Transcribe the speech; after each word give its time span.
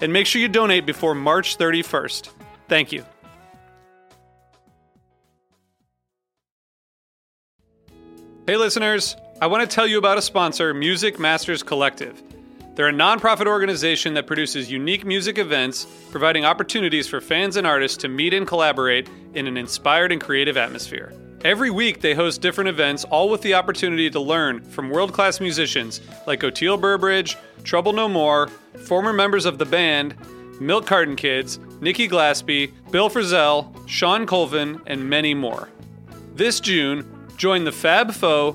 And 0.00 0.12
make 0.12 0.26
sure 0.26 0.40
you 0.40 0.48
donate 0.48 0.86
before 0.86 1.14
March 1.14 1.58
31st. 1.58 2.30
Thank 2.68 2.92
you. 2.92 3.04
Hey, 8.46 8.56
listeners, 8.56 9.16
I 9.40 9.46
want 9.46 9.68
to 9.68 9.74
tell 9.74 9.86
you 9.86 9.98
about 9.98 10.18
a 10.18 10.22
sponsor, 10.22 10.74
Music 10.74 11.18
Masters 11.18 11.62
Collective. 11.62 12.20
They're 12.74 12.88
a 12.88 12.92
nonprofit 12.92 13.46
organization 13.46 14.14
that 14.14 14.26
produces 14.26 14.72
unique 14.72 15.04
music 15.04 15.38
events, 15.38 15.86
providing 16.10 16.44
opportunities 16.44 17.06
for 17.06 17.20
fans 17.20 17.56
and 17.56 17.66
artists 17.66 17.98
to 17.98 18.08
meet 18.08 18.32
and 18.32 18.46
collaborate 18.46 19.08
in 19.34 19.46
an 19.46 19.56
inspired 19.56 20.12
and 20.12 20.20
creative 20.20 20.56
atmosphere. 20.56 21.12
Every 21.42 21.70
week, 21.70 22.02
they 22.02 22.12
host 22.12 22.42
different 22.42 22.68
events, 22.68 23.04
all 23.04 23.30
with 23.30 23.40
the 23.40 23.54
opportunity 23.54 24.10
to 24.10 24.20
learn 24.20 24.60
from 24.60 24.90
world 24.90 25.14
class 25.14 25.40
musicians 25.40 26.02
like 26.26 26.40
Oteil 26.40 26.78
Burbridge, 26.78 27.38
Trouble 27.64 27.94
No 27.94 28.08
More, 28.08 28.48
former 28.84 29.14
members 29.14 29.46
of 29.46 29.56
the 29.56 29.64
band, 29.64 30.14
Milk 30.60 30.84
Carton 30.84 31.16
Kids, 31.16 31.58
Nikki 31.80 32.06
Glaspie, 32.06 32.72
Bill 32.90 33.08
Frisell, 33.08 33.72
Shawn 33.88 34.26
Colvin, 34.26 34.82
and 34.86 35.08
many 35.08 35.32
more. 35.32 35.70
This 36.34 36.60
June, 36.60 37.26
join 37.38 37.64
the 37.64 37.72
Fab 37.72 38.12
Four, 38.12 38.54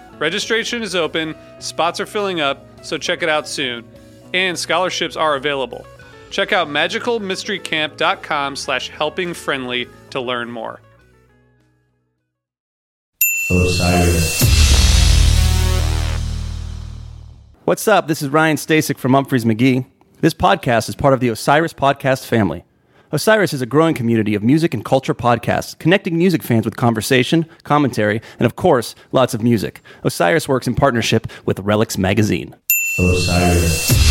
Registration 0.21 0.83
is 0.83 0.95
open, 0.95 1.35
spots 1.57 1.99
are 1.99 2.05
filling 2.05 2.41
up, 2.41 2.85
so 2.85 2.99
check 2.99 3.23
it 3.23 3.29
out 3.29 3.47
soon. 3.47 3.83
And 4.35 4.57
scholarships 4.57 5.15
are 5.15 5.35
available. 5.35 5.83
Check 6.29 6.53
out 6.53 6.67
magicalmysterycamp.com 6.67 8.55
slash 8.55 8.91
helpingfriendly 8.91 9.89
to 10.11 10.21
learn 10.21 10.51
more. 10.51 10.79
Osiris. 13.49 14.43
What's 17.65 17.87
up? 17.87 18.07
This 18.07 18.21
is 18.21 18.29
Ryan 18.29 18.57
Stasik 18.57 18.99
from 18.99 19.13
Umphrey's 19.13 19.43
McGee. 19.43 19.87
This 20.19 20.35
podcast 20.35 20.87
is 20.87 20.95
part 20.95 21.15
of 21.15 21.19
the 21.19 21.29
Osiris 21.29 21.73
Podcast 21.73 22.27
family. 22.27 22.63
Osiris 23.13 23.51
is 23.51 23.61
a 23.61 23.65
growing 23.65 23.93
community 23.93 24.35
of 24.35 24.43
music 24.43 24.73
and 24.73 24.85
culture 24.85 25.13
podcasts, 25.13 25.77
connecting 25.79 26.17
music 26.17 26.41
fans 26.41 26.63
with 26.63 26.77
conversation, 26.77 27.45
commentary, 27.63 28.21
and 28.39 28.45
of 28.45 28.55
course, 28.55 28.95
lots 29.11 29.33
of 29.33 29.43
music. 29.43 29.81
Osiris 30.03 30.47
works 30.47 30.65
in 30.65 30.75
partnership 30.75 31.27
with 31.45 31.57
Relix 31.57 31.97
Magazine. 31.97 32.55
Osiris. 32.97 34.10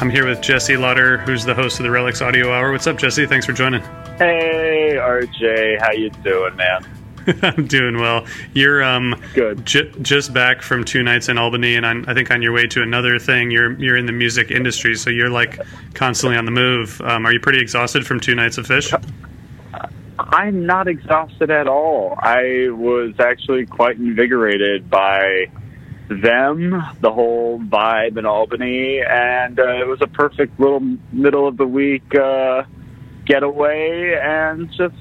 I'm 0.00 0.08
here 0.08 0.26
with 0.26 0.40
Jesse 0.40 0.78
Lauter, 0.78 1.18
who's 1.18 1.44
the 1.44 1.52
host 1.54 1.78
of 1.78 1.82
the 1.82 1.90
Relix 1.90 2.24
Audio 2.24 2.50
Hour. 2.54 2.72
What's 2.72 2.86
up, 2.86 2.96
Jesse? 2.96 3.26
Thanks 3.26 3.44
for 3.44 3.52
joining. 3.52 3.82
Hey, 4.16 4.96
RJ, 4.98 5.78
how 5.78 5.92
you 5.92 6.08
doing, 6.24 6.56
man? 6.56 6.88
I'm 7.42 7.66
doing 7.66 7.98
well. 7.98 8.24
You're 8.54 8.82
um 8.82 9.22
Good. 9.34 9.66
J- 9.66 9.92
just 10.00 10.32
back 10.32 10.62
from 10.62 10.84
two 10.84 11.02
nights 11.02 11.28
in 11.28 11.36
Albany, 11.36 11.74
and 11.74 11.84
I'm, 11.84 12.06
I 12.08 12.14
think 12.14 12.30
on 12.30 12.40
your 12.40 12.52
way 12.52 12.66
to 12.68 12.82
another 12.82 13.18
thing. 13.18 13.50
You're 13.50 13.72
you're 13.78 13.96
in 13.98 14.06
the 14.06 14.12
music 14.12 14.50
industry, 14.50 14.94
so 14.94 15.10
you're 15.10 15.28
like 15.28 15.60
constantly 15.92 16.38
on 16.38 16.46
the 16.46 16.50
move. 16.50 16.98
Um, 17.02 17.26
are 17.26 17.32
you 17.34 17.40
pretty 17.40 17.60
exhausted 17.60 18.06
from 18.06 18.20
two 18.20 18.34
nights 18.34 18.56
of 18.56 18.66
Phish? 18.66 18.94
I'm 20.18 20.64
not 20.64 20.88
exhausted 20.88 21.50
at 21.50 21.68
all. 21.68 22.18
I 22.22 22.68
was 22.70 23.20
actually 23.20 23.66
quite 23.66 23.98
invigorated 23.98 24.88
by 24.88 25.50
them, 26.10 26.82
the 27.00 27.10
whole 27.10 27.60
vibe 27.60 28.18
in 28.18 28.26
Albany, 28.26 29.00
and 29.00 29.58
uh, 29.58 29.80
it 29.80 29.86
was 29.86 30.00
a 30.02 30.08
perfect 30.08 30.58
little 30.58 30.80
middle 31.12 31.46
of 31.46 31.56
the 31.56 31.66
week 31.66 32.14
uh, 32.14 32.64
getaway 33.24 34.18
and 34.20 34.68
just 34.70 34.94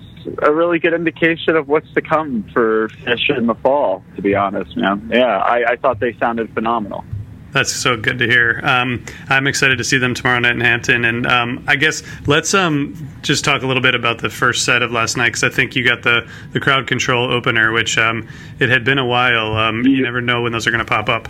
a 0.43 0.53
really 0.53 0.79
good 0.79 0.93
indication 0.93 1.55
of 1.55 1.67
what's 1.67 1.91
to 1.93 2.01
come 2.01 2.45
for 2.53 2.89
Phish 2.89 3.35
in 3.35 3.47
the 3.47 3.55
fall, 3.55 4.03
to 4.15 4.21
be 4.21 4.35
honest, 4.35 4.75
man. 4.77 5.09
Yeah, 5.11 5.37
I, 5.37 5.71
I 5.71 5.75
thought 5.77 5.99
they 5.99 6.13
sounded 6.19 6.53
phenomenal. 6.53 7.03
That's 7.51 7.73
so 7.73 7.97
good 7.97 8.19
to 8.19 8.27
hear. 8.27 8.61
Um, 8.63 9.03
I'm 9.27 9.47
excited 9.47 9.77
to 9.79 9.83
see 9.83 9.97
them 9.97 10.13
tomorrow 10.13 10.39
night 10.39 10.53
in 10.53 10.61
Hampton, 10.61 11.05
and 11.05 11.25
um, 11.25 11.63
I 11.67 11.75
guess 11.75 12.03
let's 12.27 12.53
um, 12.53 13.09
just 13.21 13.43
talk 13.43 13.63
a 13.63 13.67
little 13.67 13.81
bit 13.81 13.95
about 13.95 14.19
the 14.19 14.29
first 14.29 14.65
set 14.65 14.83
of 14.83 14.91
last 14.91 15.17
night 15.17 15.29
because 15.29 15.43
I 15.43 15.49
think 15.49 15.75
you 15.75 15.83
got 15.83 16.03
the 16.03 16.29
the 16.51 16.59
crowd 16.59 16.87
control 16.87 17.31
opener, 17.31 17.71
which 17.71 17.97
um, 17.97 18.27
it 18.59 18.69
had 18.69 18.83
been 18.83 18.99
a 18.99 19.05
while. 19.05 19.55
Um, 19.55 19.83
you 19.85 20.03
never 20.03 20.21
know 20.21 20.43
when 20.43 20.51
those 20.51 20.67
are 20.67 20.71
going 20.71 20.85
to 20.85 20.89
pop 20.89 21.09
up. 21.09 21.27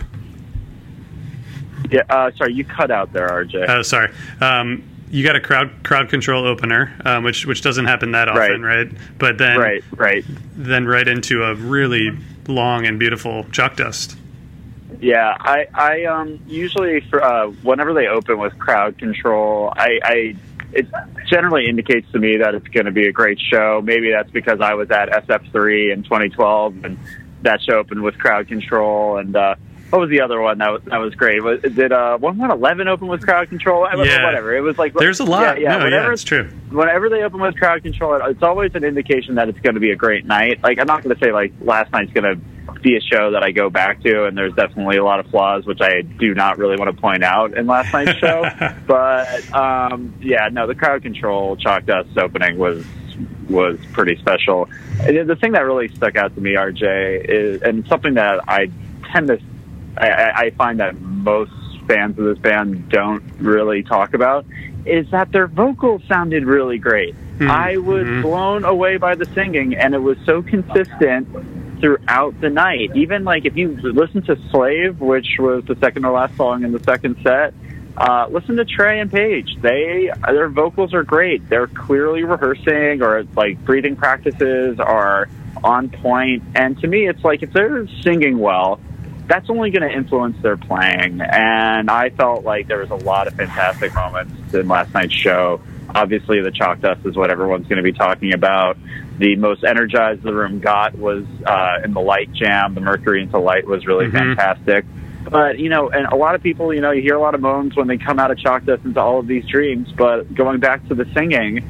Yeah, 1.90 2.02
uh, 2.10 2.30
sorry, 2.36 2.52
you 2.52 2.64
cut 2.64 2.90
out 2.90 3.12
there, 3.12 3.28
RJ. 3.28 3.68
Oh, 3.68 3.82
sorry. 3.82 4.12
Um, 4.40 4.84
you 5.10 5.24
got 5.24 5.36
a 5.36 5.40
crowd 5.40 5.70
crowd 5.82 6.08
control 6.08 6.46
opener, 6.46 6.94
um, 7.04 7.24
which 7.24 7.46
which 7.46 7.62
doesn't 7.62 7.86
happen 7.86 8.12
that 8.12 8.28
often, 8.28 8.62
right? 8.62 8.86
right? 8.86 8.92
But 9.18 9.38
then 9.38 9.58
right, 9.58 9.82
right, 9.96 10.24
then 10.54 10.86
right 10.86 11.08
into 11.08 11.42
a 11.42 11.54
really 11.54 12.16
long 12.46 12.86
and 12.86 12.98
beautiful 12.98 13.44
chalk 13.50 13.76
dust. 13.76 14.16
Yeah, 15.00 15.34
I, 15.38 15.66
I 15.74 16.04
um, 16.04 16.40
usually 16.46 17.00
for, 17.00 17.22
uh, 17.22 17.48
whenever 17.62 17.94
they 17.94 18.06
open 18.06 18.38
with 18.38 18.58
crowd 18.58 18.98
control, 18.98 19.72
I, 19.74 20.00
I 20.02 20.36
it 20.72 20.86
generally 21.28 21.68
indicates 21.68 22.10
to 22.12 22.18
me 22.18 22.38
that 22.38 22.54
it's 22.54 22.68
going 22.68 22.86
to 22.86 22.92
be 22.92 23.06
a 23.06 23.12
great 23.12 23.40
show. 23.40 23.80
Maybe 23.82 24.10
that's 24.10 24.30
because 24.30 24.60
I 24.60 24.74
was 24.74 24.90
at 24.90 25.08
SF3 25.08 25.92
in 25.92 26.02
2012 26.04 26.84
and 26.84 26.98
that 27.42 27.60
show 27.62 27.78
opened 27.78 28.02
with 28.02 28.18
crowd 28.18 28.48
control. 28.48 29.16
And 29.16 29.34
uh, 29.34 29.56
what 29.90 30.00
was 30.00 30.10
the 30.10 30.20
other 30.20 30.40
one 30.40 30.58
that 30.58 30.70
was, 30.70 30.82
that 30.84 30.98
was 30.98 31.14
great? 31.14 31.42
Was, 31.42 31.60
did 31.62 31.92
uh, 31.92 32.18
1111 32.18 32.88
open 32.88 33.08
with 33.08 33.22
crowd 33.22 33.48
control? 33.48 33.86
Yeah. 34.04 34.24
Whatever. 34.24 34.54
It 34.54 34.60
was 34.60 34.78
like 34.78 34.94
there's 34.94 35.20
a 35.20 35.24
lot. 35.24 35.58
Yeah, 35.58 35.62
yeah, 35.62 35.78
no, 35.78 35.84
whenever, 35.84 36.06
yeah, 36.06 36.12
it's 36.12 36.24
true. 36.24 36.48
Whenever 36.70 37.08
they 37.08 37.22
open 37.22 37.40
with 37.40 37.56
crowd 37.56 37.82
control, 37.82 38.20
it's 38.24 38.42
always 38.42 38.74
an 38.74 38.84
indication 38.84 39.34
that 39.36 39.48
it's 39.48 39.58
going 39.60 39.74
to 39.74 39.80
be 39.80 39.90
a 39.90 39.96
great 39.96 40.24
night. 40.24 40.62
Like 40.62 40.78
I'm 40.78 40.86
not 40.86 41.02
going 41.02 41.16
to 41.16 41.24
say 41.24 41.32
like 41.32 41.52
last 41.60 41.90
night's 41.92 42.12
going 42.12 42.36
to 42.36 42.40
be 42.82 42.96
a 42.96 43.00
show 43.00 43.32
that 43.32 43.42
I 43.42 43.50
go 43.50 43.70
back 43.70 44.02
to, 44.02 44.24
and 44.26 44.36
there's 44.36 44.54
definitely 44.54 44.96
a 44.96 45.04
lot 45.04 45.20
of 45.20 45.26
flaws, 45.26 45.66
which 45.66 45.80
I 45.80 46.02
do 46.02 46.34
not 46.34 46.58
really 46.58 46.76
want 46.76 46.94
to 46.94 47.00
point 47.00 47.22
out 47.22 47.56
in 47.56 47.66
last 47.66 47.92
night's 47.92 48.18
show. 48.18 48.42
but 48.86 49.52
um, 49.54 50.14
yeah, 50.20 50.48
no, 50.52 50.66
the 50.66 50.74
crowd 50.74 51.02
control 51.02 51.56
chalk 51.56 51.86
dust 51.86 52.16
opening 52.18 52.58
was 52.58 52.84
was 53.48 53.78
pretty 53.92 54.16
special. 54.16 54.68
And 55.00 55.28
the 55.28 55.36
thing 55.36 55.52
that 55.52 55.64
really 55.64 55.88
stuck 55.88 56.16
out 56.16 56.34
to 56.34 56.40
me, 56.40 56.54
RJ, 56.54 57.24
is 57.28 57.62
and 57.62 57.86
something 57.88 58.14
that 58.14 58.48
I 58.48 58.70
tend 59.12 59.28
to 59.28 59.38
I, 59.96 60.32
I 60.46 60.50
find 60.50 60.80
that 60.80 61.00
most 61.00 61.52
fans 61.88 62.18
of 62.18 62.24
this 62.24 62.38
band 62.38 62.88
don't 62.88 63.22
really 63.38 63.82
talk 63.82 64.14
about 64.14 64.46
is 64.86 65.10
that 65.10 65.32
their 65.32 65.46
vocals 65.48 66.02
sounded 66.08 66.44
really 66.44 66.78
great. 66.78 67.14
Mm-hmm. 67.14 67.50
I 67.50 67.76
was 67.78 68.04
Mhm. 68.06 68.22
blown 68.22 68.64
away 68.64 68.96
by 68.98 69.14
the 69.14 69.26
singing, 69.26 69.74
and 69.74 69.94
it 69.94 69.98
was 70.02 70.16
so 70.24 70.42
consistent 70.42 71.28
throughout 71.80 72.40
the 72.40 72.50
night. 72.50 72.94
Even 72.94 73.24
like 73.24 73.44
if 73.44 73.56
you 73.56 73.76
listen 73.80 74.22
to 74.22 74.36
Slave, 74.50 75.00
which 75.00 75.36
was 75.38 75.64
the 75.64 75.76
second 75.76 76.02
to 76.02 76.10
last 76.10 76.36
song 76.36 76.64
in 76.64 76.72
the 76.72 76.82
second 76.82 77.16
set, 77.22 77.54
uh, 77.96 78.26
listen 78.30 78.56
to 78.56 78.64
Trey 78.64 79.00
and 79.00 79.10
Page. 79.10 79.56
They 79.60 80.10
their 80.26 80.48
vocals 80.48 80.94
are 80.94 81.02
great. 81.02 81.48
They're 81.48 81.66
clearly 81.66 82.22
rehearsing 82.24 83.02
or 83.02 83.24
like 83.36 83.62
breathing 83.64 83.96
practices 83.96 84.78
are 84.80 85.28
on 85.62 85.90
point. 85.90 86.42
And 86.54 86.78
to 86.80 86.86
me, 86.86 87.08
it's 87.08 87.24
like 87.24 87.42
if 87.42 87.52
they're 87.52 87.86
singing 88.02 88.38
well, 88.38 88.80
that's 89.26 89.48
only 89.48 89.70
going 89.70 89.88
to 89.88 89.94
influence 89.94 90.40
their 90.42 90.56
playing. 90.56 91.20
And 91.20 91.90
I 91.90 92.10
felt 92.10 92.44
like 92.44 92.68
there 92.68 92.78
was 92.78 92.90
a 92.90 92.96
lot 92.96 93.26
of 93.26 93.34
fantastic 93.34 93.94
moments 93.94 94.54
in 94.54 94.66
last 94.66 94.92
night's 94.92 95.12
show. 95.12 95.60
Obviously, 95.94 96.40
the 96.40 96.50
chalk 96.50 96.80
dust 96.80 97.04
is 97.04 97.16
what 97.16 97.30
everyone's 97.30 97.66
going 97.66 97.76
to 97.76 97.82
be 97.82 97.92
talking 97.92 98.32
about. 98.32 98.76
The 99.20 99.36
most 99.36 99.64
energized 99.64 100.22
the 100.22 100.32
room 100.32 100.60
got 100.60 100.96
was 100.98 101.24
uh, 101.46 101.80
in 101.84 101.92
the 101.92 102.00
light 102.00 102.32
jam. 102.32 102.74
The 102.74 102.80
Mercury 102.80 103.22
into 103.22 103.38
Light 103.38 103.66
was 103.66 103.86
really 103.86 104.06
Mhm. 104.06 104.12
fantastic. 104.12 104.86
But 105.30 105.58
you 105.58 105.68
know, 105.68 105.90
and 105.90 106.06
a 106.06 106.16
lot 106.16 106.34
of 106.34 106.42
people, 106.42 106.72
you 106.72 106.80
know, 106.80 106.90
you 106.90 107.02
hear 107.02 107.16
a 107.16 107.20
lot 107.20 107.34
of 107.34 107.42
moans 107.42 107.76
when 107.76 107.86
they 107.86 107.98
come 107.98 108.18
out 108.18 108.30
of 108.30 108.38
chalk 108.38 108.64
dust 108.64 108.82
into 108.86 108.98
all 108.98 109.18
of 109.18 109.26
these 109.26 109.44
dreams. 109.46 109.92
But 109.92 110.34
going 110.34 110.58
back 110.58 110.88
to 110.88 110.94
the 110.94 111.04
singing, 111.14 111.62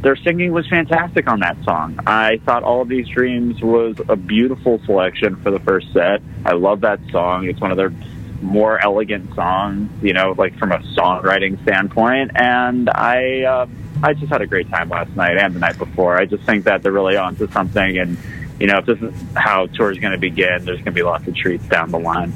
their 0.00 0.16
singing 0.16 0.52
was 0.52 0.66
fantastic 0.68 1.28
on 1.28 1.40
that 1.40 1.58
song. 1.64 1.98
I 2.06 2.38
thought 2.46 2.62
All 2.62 2.80
of 2.80 2.88
These 2.88 3.08
Dreams 3.08 3.60
was 3.60 3.96
a 4.08 4.16
beautiful 4.16 4.80
selection 4.86 5.36
for 5.36 5.50
the 5.50 5.60
first 5.60 5.92
set. 5.92 6.22
I 6.46 6.52
love 6.54 6.80
that 6.80 7.00
song. 7.10 7.44
It's 7.44 7.60
one 7.60 7.70
of 7.70 7.76
their 7.76 7.92
more 8.40 8.82
elegant 8.82 9.34
songs, 9.34 9.90
you 10.02 10.14
know, 10.14 10.34
like 10.36 10.56
from 10.58 10.72
a 10.72 10.78
songwriting 10.96 11.60
standpoint. 11.62 12.30
And 12.34 12.88
I, 12.88 13.42
uh, 13.42 13.66
I 14.02 14.14
just 14.14 14.30
had 14.30 14.42
a 14.42 14.46
great 14.46 14.68
time 14.68 14.88
last 14.88 15.14
night 15.16 15.36
and 15.38 15.54
the 15.54 15.60
night 15.60 15.78
before. 15.78 16.16
I 16.16 16.26
just 16.26 16.44
think 16.44 16.64
that 16.64 16.82
they're 16.82 16.92
really 16.92 17.16
onto 17.16 17.50
something. 17.50 17.98
And, 17.98 18.16
you 18.60 18.66
know, 18.66 18.78
if 18.78 18.86
this 18.86 19.00
is 19.00 19.14
how 19.34 19.66
tour 19.66 19.90
is 19.90 19.98
going 19.98 20.12
to 20.12 20.18
begin, 20.18 20.64
there's 20.64 20.78
going 20.78 20.84
to 20.86 20.92
be 20.92 21.02
lots 21.02 21.26
of 21.26 21.34
treats 21.34 21.66
down 21.68 21.90
the 21.90 21.98
line. 21.98 22.32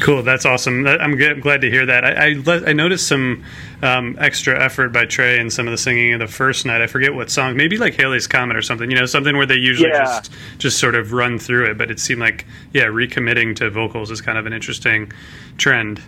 Cool, 0.00 0.22
that's 0.22 0.44
awesome. 0.46 0.82
That- 0.84 1.00
I'm 1.00 1.16
glad 1.40 1.60
to 1.60 1.70
hear 1.70 1.86
that. 1.86 2.04
I, 2.04 2.30
I, 2.34 2.70
I 2.70 2.72
noticed 2.72 3.06
some 3.06 3.44
um, 3.82 4.16
extra 4.18 4.58
effort 4.60 4.88
by 4.92 5.04
Trey 5.04 5.38
and 5.38 5.52
some 5.52 5.68
of 5.68 5.70
the 5.70 5.78
singing 5.78 6.14
of 6.14 6.18
the 6.20 6.26
first 6.26 6.66
night. 6.66 6.80
I 6.80 6.86
forget 6.86 7.14
what 7.14 7.30
song, 7.30 7.56
maybe 7.56 7.76
like 7.78 7.94
Halley's 7.94 8.26
Comet 8.26 8.56
or 8.56 8.62
something. 8.62 8.90
You 8.90 8.96
know, 8.96 9.06
something 9.06 9.36
where 9.36 9.46
they 9.46 9.56
usually 9.56 9.90
Yeah. 9.90 10.04
just 10.04 10.32
just 10.58 10.78
sort 10.80 10.94
of 10.94 11.12
run 11.12 11.38
through 11.38 11.70
it. 11.70 11.78
But 11.78 11.90
it 11.90 12.00
seemed 12.00 12.20
like 12.20 12.46
yeah, 12.72 12.84
recommitting 12.84 13.54
to 13.56 13.70
vocals 13.70 14.10
is 14.10 14.20
kind 14.20 14.38
of 14.38 14.46
an 14.46 14.52
interesting 14.52 15.12
trend. 15.58 16.00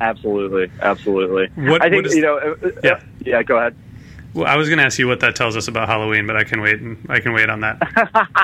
Absolutely. 0.00 0.70
Absolutely. 0.80 1.48
What- 1.68 1.82
I 1.84 1.90
think, 1.90 2.08
you 2.14 2.22
know, 2.22 2.38
uh, 2.38 2.66
uh, 2.66 2.70
Yeah. 2.82 3.00
Yeah, 3.28 3.42
go 3.42 3.56
ahead. 3.58 3.74
Well, 4.34 4.46
I 4.46 4.56
was 4.56 4.68
going 4.68 4.78
to 4.78 4.84
ask 4.84 4.98
you 4.98 5.08
what 5.08 5.20
that 5.20 5.34
tells 5.36 5.56
us 5.56 5.68
about 5.68 5.88
Halloween, 5.88 6.26
but 6.26 6.36
I 6.36 6.44
can 6.44 6.60
wait. 6.60 6.80
and 6.80 6.98
I 7.08 7.20
can 7.20 7.32
wait 7.32 7.48
on 7.48 7.60
that. 7.60 7.78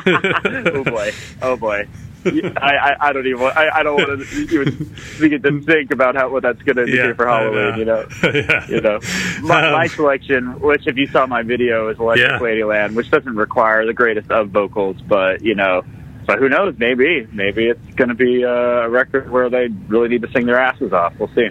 oh 0.75 0.84
boy, 0.84 1.12
oh 1.42 1.56
boy. 1.56 1.86
I, 2.26 2.31
I, 2.56 2.96
I 3.08 3.12
don't 3.12 3.26
even. 3.26 3.38
Want, 3.42 3.54
I, 3.54 3.69
I 3.69 3.82
don't 3.82 3.96
want 3.96 4.26
to 4.26 4.36
even 4.50 4.94
begin 5.20 5.42
to 5.42 5.60
think 5.60 5.90
about 5.90 6.14
how 6.16 6.31
what 6.31 6.42
that's 6.42 6.60
going 6.62 6.76
to 6.76 6.82
indicate 6.84 7.08
Yeah, 7.08 7.12
for 7.12 7.26
Halloween. 7.28 7.54
know. 7.54 7.76
You 7.76 7.84
know, 7.84 8.06
yeah. 8.34 8.66
you 8.66 8.81
know. 8.81 8.98
My, 9.42 9.66
Um, 9.66 9.72
my 9.75 9.86
selection, 9.88 10.58
which 10.60 10.87
if 10.87 10.96
you 10.96 11.06
saw 11.08 11.26
my 11.26 11.42
video, 11.42 11.88
is 11.90 11.98
Electric 11.98 12.30
Yeah. 12.30 12.38
Ladyland, 12.38 12.94
which 12.94 13.10
doesn't 13.10 13.37
require 13.37 13.84
the 13.84 13.92
greatest 13.92 14.30
of 14.30 14.48
vocals, 14.48 14.96
but 15.02 15.42
you 15.42 15.54
know. 15.54 15.82
But 16.26 16.38
who 16.38 16.48
knows? 16.48 16.75
Maybe, 16.78 17.28
maybe 17.30 17.66
it's 17.66 17.94
going 17.96 18.08
to 18.08 18.14
be 18.14 18.42
a 18.42 18.88
record 18.88 19.30
where 19.30 19.50
they 19.50 19.66
really 19.88 20.08
need 20.08 20.22
to 20.22 20.30
sing 20.32 20.46
their 20.46 20.58
asses 20.58 20.94
off. 20.94 21.12
We'll 21.19 21.28
see. 21.34 21.50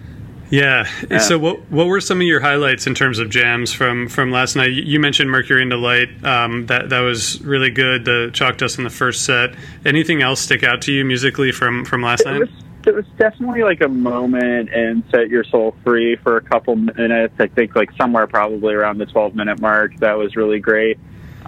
Yeah. 0.53 0.87
Yeah. 1.09 1.17
So, 1.17 1.39
what 1.39 1.71
what 1.71 1.87
were 1.87 1.99
some 1.99 2.21
of 2.21 2.27
your 2.27 2.39
highlights 2.39 2.85
in 2.85 2.93
terms 2.93 3.17
of 3.17 3.31
jams 3.31 3.73
from 3.73 4.07
from 4.07 4.29
last 4.29 4.55
night? 4.55 4.71
You 4.71 4.99
mentioned 4.99 5.31
Mercury 5.31 5.63
into 5.63 5.77
Light. 5.77 6.09
Um, 6.23 6.67
that 6.67 6.89
that 6.89 6.99
was 6.99 7.41
really 7.41 7.71
good. 7.71 8.05
The 8.05 8.29
Chalk 8.33 8.57
Dust 8.57 8.77
in 8.77 8.83
the 8.83 8.91
first 8.91 9.25
set. 9.25 9.55
Anything 9.83 10.21
else 10.21 10.41
stick 10.41 10.63
out 10.63 10.83
to 10.83 10.93
you 10.93 11.05
musically 11.05 11.51
from 11.51 11.85
from 11.85 12.03
last 12.03 12.23
There 12.23 12.33
night? 12.33 12.41
was, 12.41 12.49
there 12.83 12.93
was 12.93 13.05
definitely 13.17 13.63
like 13.63 13.81
a 13.81 13.87
moment 13.89 14.69
and 14.71 15.03
Set 15.09 15.27
Your 15.29 15.43
Soul 15.43 15.75
Free 15.83 16.17
for 16.17 16.37
a 16.37 16.41
couple 16.41 16.75
minutes. 16.75 17.33
I 17.39 17.47
think 17.47 17.75
like 17.75 17.91
somewhere 17.93 18.27
probably 18.27 18.75
around 18.75 18.99
the 18.99 19.07
12 19.07 19.33
minute 19.33 19.59
mark. 19.59 19.97
That 20.01 20.19
was 20.19 20.35
really 20.35 20.59
great. 20.59 20.99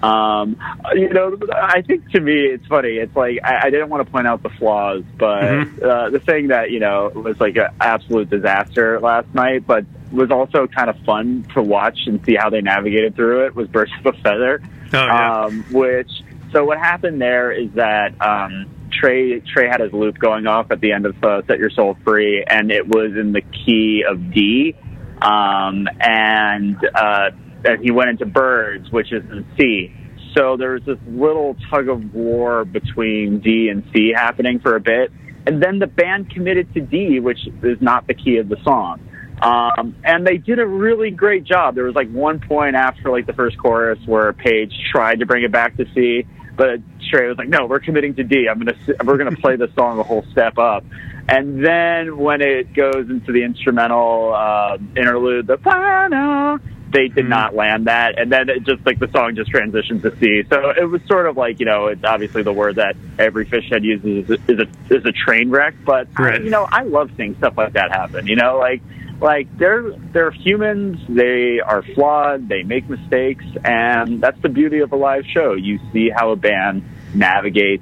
Um, 0.05 0.57
you 0.93 1.09
know, 1.09 1.37
I 1.53 1.81
think 1.81 2.09
to 2.11 2.19
me 2.19 2.33
it's 2.33 2.65
funny. 2.67 2.97
It's 2.97 3.15
like 3.15 3.39
I, 3.43 3.67
I 3.67 3.69
didn't 3.69 3.89
want 3.89 4.05
to 4.05 4.11
point 4.11 4.27
out 4.27 4.43
the 4.43 4.49
flaws, 4.49 5.03
but 5.17 5.41
Mhm. 5.43 5.81
uh, 5.83 6.09
the 6.09 6.19
thing 6.19 6.47
that 6.49 6.71
you 6.71 6.79
know 6.79 7.11
was 7.15 7.39
like 7.39 7.55
an 7.57 7.69
absolute 7.81 8.29
disaster 8.29 8.99
last 8.99 9.33
night, 9.33 9.65
but 9.65 9.85
was 10.11 10.31
also 10.31 10.67
kind 10.67 10.89
of 10.89 10.97
fun 10.99 11.45
to 11.53 11.61
watch 11.61 11.99
and 12.07 12.23
see 12.25 12.35
how 12.35 12.49
they 12.49 12.61
navigated 12.61 13.15
through 13.15 13.45
it 13.47 13.55
was 13.55 13.67
Birds 13.67 13.91
of 13.99 14.15
a 14.15 14.17
Feather 14.21 14.61
Oh 14.93 15.05
yeah. 15.05 15.41
um, 15.45 15.65
which 15.71 16.09
so 16.51 16.63
what 16.63 16.77
happened 16.77 17.19
there 17.19 17.51
is 17.51 17.71
that 17.71 18.13
um, 18.21 18.67
Trey 18.91 19.39
Trey 19.41 19.67
had 19.67 19.81
his 19.81 19.91
loop 19.91 20.17
going 20.19 20.45
off 20.47 20.71
at 20.71 20.79
the 20.79 20.91
end 20.93 21.05
of 21.05 21.21
uh, 21.23 21.41
Set 21.47 21.57
Your 21.59 21.69
Soul 21.71 21.97
Free, 22.05 22.43
and 22.47 22.71
it 22.71 22.87
was 22.87 23.11
in 23.17 23.33
the 23.33 23.41
key 23.41 24.05
of 24.07 24.31
D, 24.31 24.75
um, 25.21 25.87
and 25.99 26.77
uh, 26.93 27.31
and 27.65 27.83
he 27.83 27.91
went 27.91 28.09
into 28.09 28.25
Birds, 28.25 28.91
which 28.91 29.11
is 29.11 29.23
in 29.31 29.45
C. 29.57 29.93
So 30.37 30.57
there 30.57 30.71
was 30.71 30.83
this 30.83 30.97
little 31.07 31.55
tug 31.69 31.87
of 31.87 32.13
war 32.13 32.65
between 32.65 33.39
D 33.39 33.69
and 33.69 33.83
C 33.93 34.11
happening 34.13 34.59
for 34.59 34.75
a 34.75 34.81
bit, 34.81 35.11
and 35.47 35.61
then 35.61 35.79
the 35.79 35.87
band 35.87 36.29
committed 36.29 36.73
to 36.73 36.81
D, 36.81 37.19
which 37.19 37.39
is 37.63 37.81
not 37.81 38.07
the 38.07 38.13
key 38.13 38.37
of 38.37 38.49
the 38.49 38.57
song. 38.63 38.99
Um, 39.41 39.95
and 40.03 40.25
they 40.25 40.37
did 40.37 40.59
a 40.59 40.65
really 40.65 41.11
great 41.11 41.43
job. 41.43 41.75
There 41.75 41.83
was 41.83 41.95
like 41.95 42.09
one 42.09 42.39
point 42.39 42.75
after 42.75 43.11
like 43.11 43.25
the 43.27 43.33
first 43.33 43.57
chorus 43.57 43.99
where 44.05 44.31
Page 44.33 44.73
tried 44.91 45.19
to 45.19 45.25
bring 45.25 45.43
it 45.43 45.51
back 45.51 45.75
to 45.77 45.85
C, 45.93 46.25
but 46.55 46.79
Trey 47.09 47.27
was 47.27 47.37
like, 47.37 47.49
"No, 47.49 47.65
we're 47.65 47.79
committing 47.79 48.15
to 48.15 48.23
D. 48.23 48.47
I'm 48.49 48.59
gonna 48.59 48.77
we're 49.03 49.17
gonna 49.17 49.35
play 49.35 49.55
the 49.55 49.69
song 49.75 49.99
a 49.99 50.03
whole 50.03 50.25
step 50.31 50.57
up." 50.57 50.85
And 51.27 51.65
then 51.65 52.17
when 52.17 52.41
it 52.41 52.73
goes 52.73 53.09
into 53.09 53.31
the 53.31 53.43
instrumental 53.43 54.33
uh, 54.33 54.77
interlude, 54.95 55.47
the 55.47 55.57
final, 55.57 56.59
they 56.91 57.07
did 57.07 57.25
Mhm. 57.25 57.29
not 57.29 57.55
land 57.55 57.85
that, 57.85 58.17
and 58.19 58.31
then 58.31 58.49
it 58.49 58.63
just 58.63 58.85
like 58.85 58.99
the 58.99 59.07
song 59.09 59.35
just 59.35 59.49
transitions 59.51 60.01
to 60.03 60.15
C. 60.17 60.43
So 60.49 60.69
it 60.69 60.89
was 60.89 61.01
sort 61.07 61.25
of 61.27 61.35
like 61.37 61.59
you 61.59 61.65
know, 61.65 61.87
it's 61.87 62.03
obviously 62.03 62.43
the 62.43 62.53
word 62.53 62.75
that 62.75 62.95
every 63.19 63.45
Phish 63.45 63.69
head 63.71 63.83
uses 63.83 64.29
is, 64.29 64.39
is 64.47 64.59
a 64.59 64.93
is 64.95 65.05
a 65.05 65.11
train 65.11 65.49
wreck. 65.49 65.73
But 65.85 66.07
I- 66.15 66.23
Right. 66.23 66.41
you 66.43 66.49
know, 66.49 66.67
I 66.71 66.83
love 66.83 67.11
seeing 67.17 67.35
stuff 67.35 67.57
like 67.57 67.73
that 67.73 67.91
happen. 67.91 68.27
You 68.27 68.35
know, 68.35 68.57
like 68.59 68.81
like 69.21 69.47
they're 69.57 69.91
they're 70.11 70.31
humans 70.31 70.99
they 71.07 71.61
are 71.61 71.81
flawed 71.81 72.49
they 72.49 72.63
make 72.63 72.89
mistakes 72.89 73.45
and 73.63 74.19
that's 74.19 74.39
the 74.41 74.49
beauty 74.49 74.79
of 74.79 74.91
a 74.91 74.95
live 74.97 75.25
show 75.25 75.53
you 75.53 75.79
see 75.93 76.09
how 76.13 76.31
a 76.31 76.35
band 76.35 76.83
navigates 77.13 77.81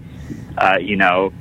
uh, 0.59 0.77
you 0.79 0.95
know 0.95 1.33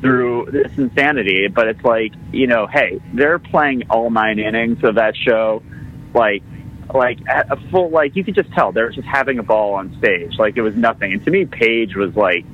through 0.00 0.46
this 0.52 0.72
insanity. 0.78 1.48
But 1.48 1.68
it's 1.68 1.82
like, 1.82 2.12
you 2.32 2.46
know, 2.46 2.66
hey, 2.66 3.00
they're 3.12 3.38
playing 3.38 3.84
all 3.90 4.10
nine 4.10 4.38
innings 4.38 4.82
of 4.84 4.94
that 4.94 5.14
show, 5.16 5.60
like, 6.14 6.42
like 6.94 7.18
a 7.28 7.56
full, 7.70 7.90
like 7.90 8.16
you 8.16 8.24
could 8.24 8.34
just 8.34 8.50
tell 8.52 8.72
they're 8.72 8.90
just 8.90 9.06
having 9.06 9.38
a 9.38 9.42
ball 9.42 9.74
on 9.74 9.96
stage, 9.98 10.38
like 10.38 10.56
it 10.56 10.62
was 10.62 10.74
nothing. 10.74 11.12
And 11.12 11.24
to 11.24 11.30
me, 11.30 11.44
Page 11.44 11.94
was 11.96 12.14
like 12.16 12.44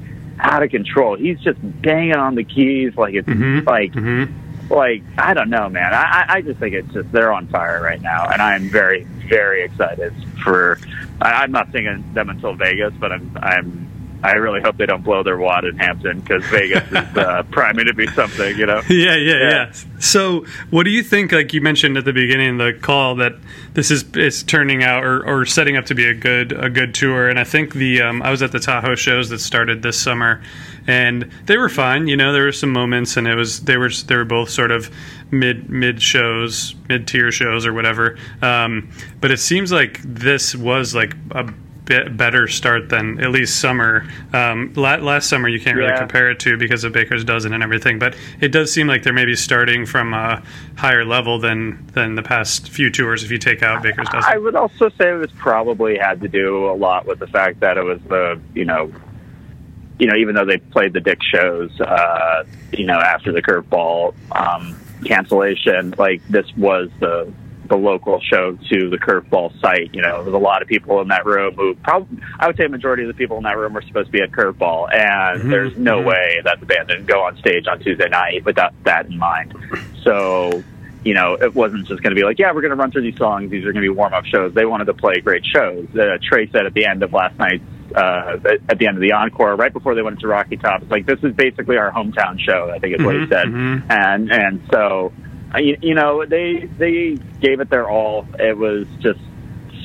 out 0.41 0.62
of 0.62 0.71
control. 0.71 1.17
He's 1.17 1.38
just 1.41 1.59
banging 1.83 2.17
on 2.17 2.35
the 2.35 2.45
keys, 2.45 2.97
like 2.97 3.14
it's 3.14 3.29
Mhm. 3.29 3.67
like. 3.67 3.93
Mhm. 3.93 4.29
Like 4.71 5.03
I 5.19 5.35
don't 5.35 5.50
know, 5.50 5.69
man. 5.69 5.93
I, 5.93 6.03
I 6.03 6.25
I 6.37 6.41
just 6.41 6.59
think 6.59 6.75
it's 6.75 6.91
just 6.95 7.12
they're 7.12 7.31
on 7.31 7.49
fire 7.49 7.83
right 7.83 8.00
now, 8.00 8.25
and 8.31 8.41
I'm 8.41 8.71
very 8.71 9.05
very 9.29 9.62
excited 9.62 10.14
for. 10.43 10.79
I, 11.21 11.43
I'm 11.43 11.53
not 11.53 11.69
seeing 11.71 12.03
them 12.14 12.31
until 12.31 12.55
Vegas, 12.55 12.95
but 12.99 13.12
I'm 13.12 13.31
I'm 13.43 13.87
I 14.25 14.33
really 14.37 14.62
hope 14.62 14.78
they 14.78 14.87
don't 14.87 15.04
blow 15.04 15.23
their 15.23 15.37
wad 15.37 15.66
in 15.66 15.76
Hampton 15.76 16.21
because 16.21 16.43
Vegas 16.47 16.83
is 16.88 17.16
uh, 17.16 17.43
priming 17.50 17.85
to 17.85 17.93
be 17.93 18.07
something, 18.07 18.57
you 18.57 18.64
know. 18.64 18.81
Yeah, 18.95 19.16
yeah, 19.16 19.35
yeah, 19.35 19.50
Yeah. 19.50 19.73
So, 19.99 20.47
what 20.71 20.85
do 20.85 20.90
you 20.90 21.02
think? 21.02 21.33
Like 21.33 21.52
you 21.52 21.61
mentioned 21.61 21.99
at 21.99 22.04
the 22.04 22.12
beginning 22.12 22.61
of 22.61 22.66
the 22.66 22.81
call, 22.81 23.16
that 23.16 23.35
this 23.75 23.90
is 23.90 24.04
is 24.16 24.43
turning 24.43 24.83
out 24.83 25.04
or, 25.04 25.26
or 25.26 25.45
setting 25.45 25.76
up 25.76 25.85
to 25.87 25.95
be 25.95 26.07
a 26.07 26.14
good 26.14 26.52
a 26.52 26.71
good 26.71 26.95
tour. 26.95 27.28
And 27.28 27.38
I 27.38 27.45
think 27.45 27.75
the 27.75 28.00
um, 28.00 28.23
I 28.23 28.31
was 28.31 28.40
at 28.40 28.52
the 28.52 28.61
Tahoe 28.61 28.95
shows 28.95 29.28
that 29.31 29.40
started 29.40 29.83
this 29.83 30.00
summer, 30.00 30.43
and 30.87 31.31
they 31.47 31.59
were 31.59 31.69
fine. 31.69 32.07
You 32.07 32.16
know, 32.16 32.33
there 32.33 32.45
were 32.45 32.52
some 32.52 32.73
moments, 32.73 33.16
and 33.16 33.26
it 33.26 33.35
was 33.35 33.61
they 33.64 33.76
were 33.76 33.90
they 33.90 34.16
were 34.16 34.25
both 34.25 34.49
sort 34.49 34.71
of 34.71 34.90
mid 35.31 35.69
mid 35.69 36.00
shows, 36.00 36.75
mid 36.88 37.07
tier 37.07 37.31
shows 37.31 37.66
or 37.66 37.73
whatever. 37.75 38.16
Um, 38.40 38.90
but 39.21 39.31
it 39.31 39.38
seems 39.38 39.73
like 39.73 40.00
this 40.02 40.54
was 40.54 40.95
like 40.95 41.14
a 41.33 41.52
bit 41.85 42.17
better 42.17 42.49
start 42.49 42.88
than 42.88 43.21
at 43.21 43.31
least 43.31 43.61
summer. 43.61 44.07
Um, 44.33 44.73
la- 44.75 44.97
last 44.97 45.29
summer, 45.29 45.49
you 45.49 45.61
can't 45.61 45.76
really 45.76 45.91
Yeah. 45.91 45.99
compare 45.99 46.31
it 46.31 46.38
to 46.41 46.57
because 46.57 46.83
of 46.85 46.93
Baker's 46.93 47.25
dozen 47.25 47.53
and 47.53 47.62
everything, 47.62 47.99
but 47.99 48.17
it 48.41 48.53
does 48.53 48.73
seem 48.73 48.87
like 48.87 49.03
they're 49.03 49.12
maybe 49.12 49.35
starting 49.35 49.85
from 49.85 50.14
a 50.14 50.43
higher 50.76 51.05
level 51.05 51.38
than 51.38 51.87
than 51.93 52.14
the 52.14 52.23
past 52.23 52.71
few 52.71 52.91
tours. 52.91 53.23
If 53.23 53.31
you 53.31 53.38
take 53.38 53.62
out 53.62 53.83
Baker's 53.83 54.09
dozen, 54.09 54.33
I 54.33 54.38
would 54.38 54.57
also 54.57 54.88
say 54.99 55.11
it 55.11 55.19
was 55.19 55.31
probably 55.33 55.99
had 55.99 56.21
to 56.23 56.29
do 56.29 56.71
a 56.71 56.75
lot 56.75 57.07
with 57.07 57.19
the 57.19 57.26
fact 57.26 57.61
that 57.61 57.76
it 57.76 57.85
was 57.85 58.00
the 58.09 58.41
you 58.55 58.64
know, 58.64 58.91
you 59.99 60.07
know, 60.07 60.17
even 60.17 60.35
though 60.35 60.45
they 60.47 60.59
played 60.59 60.93
the 60.95 61.00
Dick 61.00 61.19
shows, 61.23 61.79
uh, 61.81 62.45
you 62.73 62.87
know, 62.87 62.99
after 62.99 63.31
the 63.31 63.43
curveball 63.43 64.14
um, 64.33 64.75
cancellation, 65.05 65.95
like 65.99 66.26
this 66.29 66.47
was 66.57 66.88
the 67.00 67.31
the 67.68 67.76
local 67.76 68.21
show 68.21 68.52
to 68.71 68.90
the 68.90 68.99
curveball 68.99 69.59
site. 69.61 69.90
You 69.94 70.02
know, 70.02 70.23
there's 70.23 70.35
a 70.35 70.38
lot 70.38 70.62
of 70.62 70.68
people 70.68 71.00
in 71.00 71.09
that 71.09 71.25
room 71.25 71.54
who 71.56 71.75
probably 71.76 72.18
I 72.38 72.47
would 72.47 72.56
say 72.56 72.64
a 72.64 72.68
majority 72.68 73.02
of 73.04 73.09
the 73.09 73.14
people 73.14 73.37
in 73.38 73.44
that 73.44 73.56
room 73.56 73.73
were 73.75 73.83
supposed 73.83 74.06
to 74.06 74.12
be 74.12 74.21
at 74.23 74.30
curveball, 74.33 74.88
and 74.94 75.44
Mhm, 75.44 75.50
there's 75.50 75.76
no 75.76 76.00
mhm. 76.02 76.06
way 76.06 76.40
that 76.44 76.61
the 76.61 76.66
band 76.66 76.88
didn't 76.88 77.06
go 77.06 77.23
on 77.25 77.37
stage 77.38 77.66
on 77.66 77.78
Tuesday 77.80 78.09
night 78.09 78.44
without 78.44 78.73
that 78.85 79.06
in 79.06 79.16
mind. 79.18 79.54
So 80.02 80.62
you 81.04 81.12
know, 81.12 81.35
it 81.38 81.54
wasn't 81.54 81.87
just 81.87 82.02
going 82.02 82.14
to 82.16 82.18
be 82.18 82.25
like, 82.25 82.38
yeah, 82.38 82.50
we're 82.50 82.62
going 82.62 82.71
to 82.71 82.76
run 82.78 82.90
through 82.90 83.02
these 83.02 83.18
songs. 83.18 83.50
These 83.50 83.61
are 83.66 83.73
going 83.75 83.85
to 83.85 83.92
be 83.92 83.94
warm 83.94 84.14
up 84.14 84.25
shows. 84.25 84.54
They 84.54 84.64
wanted 84.64 84.87
to 84.87 84.94
play 84.94 85.16
great 85.23 85.44
shows. 85.44 85.87
Uh, 85.94 86.16
Trey 86.26 86.49
said 86.50 86.64
at 86.64 86.73
the 86.73 86.87
end 86.87 87.02
of 87.02 87.12
last 87.12 87.38
night's, 87.38 87.62
uh, 87.94 88.38
at- 88.71 88.78
the 88.78 88.87
end 88.87 88.97
of 88.97 89.02
the 89.02 89.12
encore, 89.12 89.54
right 89.54 89.71
before 89.71 89.94
they 89.94 90.00
went 90.00 90.14
into 90.16 90.28
Rocky 90.28 90.56
Top, 90.56 90.80
it's 90.80 90.90
like, 90.90 91.04
this 91.04 91.18
is 91.23 91.35
basically 91.35 91.76
our 91.76 91.92
hometown 91.92 92.40
show, 92.40 92.73
I 92.75 92.78
think 92.78 92.99
is 92.99 93.04
what 93.04 93.16
he 93.16 93.21
Mhm, 93.21 93.28
said. 93.28 93.49
mhm. 93.49 93.83
And, 93.90 94.33
and 94.33 94.61
so, 94.73 95.12
you, 95.58 95.76
you 95.80 95.94
know, 95.94 96.25
they, 96.25 96.66
they 96.78 97.18
gave 97.40 97.61
it 97.61 97.70
their 97.70 97.88
all. 97.88 98.26
It 98.38 98.56
was 98.56 98.87
just 99.00 99.20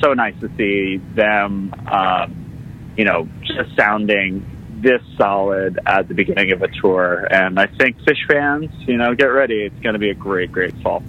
so 0.00 0.14
nice 0.14 0.38
to 0.40 0.50
see 0.56 0.96
them, 1.14 1.74
um, 1.86 2.92
you 2.96 3.04
know, 3.04 3.28
just 3.42 3.76
sounding 3.76 4.44
this 4.80 5.02
solid 5.16 5.78
at 5.86 6.08
the 6.08 6.14
beginning 6.14 6.52
of 6.52 6.62
a 6.62 6.68
tour. 6.68 7.26
And 7.30 7.58
I 7.58 7.66
think 7.66 7.98
Phish 7.98 8.26
fans, 8.26 8.70
you 8.86 8.96
know, 8.96 9.14
get 9.14 9.26
ready. 9.26 9.62
It's 9.62 9.78
going 9.80 9.92
to 9.92 9.98
be 9.98 10.10
a 10.10 10.14
great, 10.14 10.50
great 10.50 10.74
fall. 10.82 11.02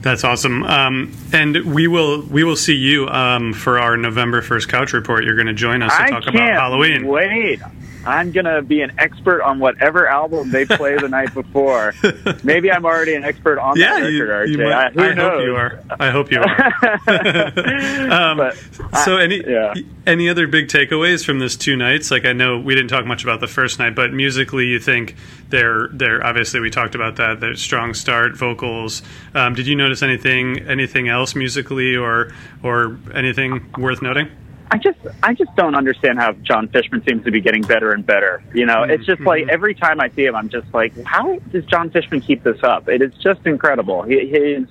that's 0.00 0.24
awesome. 0.24 0.62
Um, 0.62 1.12
and 1.32 1.74
we 1.74 1.88
will 1.88 2.22
we 2.22 2.44
will 2.44 2.56
see 2.56 2.76
you 2.76 3.08
um, 3.08 3.52
for 3.52 3.78
our 3.80 3.96
November 3.96 4.42
first 4.42 4.68
couch 4.68 4.92
report. 4.92 5.24
You're 5.24 5.36
going 5.36 5.48
to 5.48 5.54
join 5.54 5.82
us 5.82 5.94
to 5.96 6.02
I 6.02 6.10
talk 6.10 6.26
about 6.28 6.52
Halloween. 6.52 7.06
Wait, 7.06 7.60
I'm 8.06 8.32
gonna 8.32 8.62
be 8.62 8.80
an 8.82 8.92
expert 8.98 9.42
on 9.42 9.58
whatever 9.58 10.06
album 10.08 10.50
they 10.50 10.64
play 10.64 10.96
the 10.96 11.08
night 11.08 11.32
before. 11.34 11.94
Maybe 12.44 12.70
I'm 12.72 12.84
already 12.84 13.14
an 13.14 13.24
expert 13.24 13.58
on 13.58 13.76
Yeah, 13.78 14.00
that 14.00 14.06
record, 14.06 14.48
you 14.50 14.58
RJ. 14.58 14.64
might- 14.64 14.98
I, 15.10 15.14
knows? 15.14 15.30
hope 15.30 15.42
you 15.44 15.56
are. 15.56 15.80
I 16.00 16.10
hope 16.10 16.30
you 16.32 16.40
are. 16.40 18.10
um, 18.10 18.36
But 18.38 18.56
so, 19.04 19.16
I- 19.18 19.22
any 19.24 19.42
yeah. 19.46 19.74
any 20.06 20.28
other 20.28 20.46
big 20.46 20.68
takeaways 20.68 21.24
from 21.24 21.38
this 21.38 21.56
two 21.56 21.76
nights? 21.76 22.10
Like, 22.10 22.24
I 22.24 22.32
know 22.32 22.58
we 22.58 22.74
didn't 22.74 22.88
talk 22.90 23.06
much 23.06 23.22
about 23.22 23.40
the 23.40 23.46
first 23.46 23.78
night, 23.78 23.94
but 23.94 24.12
musically, 24.12 24.66
you 24.66 24.78
think 24.78 25.16
they're 25.48 25.88
they're 25.92 26.24
obviously 26.24 26.60
we 26.60 26.70
talked 26.70 26.94
about 26.94 27.16
that. 27.16 27.40
There's 27.40 27.60
strong 27.60 27.94
start, 27.94 28.36
vocals. 28.36 29.02
Um, 29.34 29.54
did 29.54 29.66
you 29.66 29.76
notice 29.76 30.02
anything 30.02 30.60
anything 30.68 31.08
else 31.08 31.34
musically 31.34 31.96
or 31.96 32.32
or 32.62 32.98
anything 33.14 33.70
worth 33.78 34.02
noting? 34.02 34.28
I 34.72 34.78
just 34.78 34.98
I 35.22 35.34
just 35.34 35.54
don't 35.56 35.74
understand 35.74 36.18
how 36.18 36.32
John 36.32 36.68
Fishman 36.68 37.02
seems 37.04 37.24
to 37.24 37.30
be 37.30 37.40
getting 37.40 37.62
better 37.62 37.90
and 37.92 38.06
better. 38.06 38.42
You 38.54 38.66
know, 38.66 38.84
it's 38.84 39.04
just 39.04 39.20
like 39.22 39.44
Mhm. 39.46 39.50
every 39.50 39.74
time 39.74 40.00
I 40.00 40.08
see 40.10 40.24
him, 40.26 40.36
I'm 40.36 40.48
just 40.48 40.72
like, 40.72 40.92
how 41.04 41.38
does 41.50 41.64
John 41.66 41.90
Fishman 41.90 42.20
keep 42.20 42.44
this 42.44 42.62
up? 42.62 42.88
It 42.88 43.02
is 43.02 43.12
just 43.14 43.44
incredible. 43.46 44.02
He, 44.02 44.26
his 44.28 44.66